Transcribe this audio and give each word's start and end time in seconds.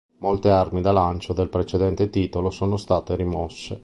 Molte 0.17 0.49
armi 0.49 0.81
da 0.81 0.91
lancio 0.91 1.31
del 1.31 1.47
precedente 1.49 2.09
titolo 2.09 2.49
sono 2.49 2.75
state 2.75 3.15
rimosse. 3.15 3.79